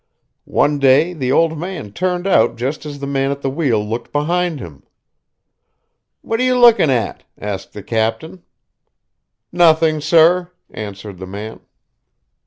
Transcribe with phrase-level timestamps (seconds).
[0.49, 4.11] One day the old man turned out just as the man at the wheel looked
[4.11, 4.81] behind him.
[6.21, 8.41] "What are you looking at?" asked the captain.
[9.51, 11.59] "Nothing, sir," answered the man.